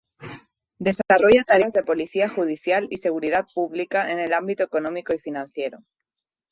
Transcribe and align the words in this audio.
Desarrolla 0.79 1.43
tareas 1.43 1.73
de 1.73 1.83
policía 1.83 2.27
judicial 2.27 2.87
y 2.89 2.97
seguridad 2.97 3.45
pública 3.53 4.11
en 4.11 4.17
el 4.17 4.33
ámbito 4.33 4.63
económico 4.63 5.13
y 5.13 5.19
financiero. 5.19 5.77